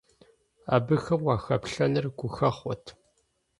[0.75, 2.85] Абыхэм уахэплъэныр гухэхъуэт!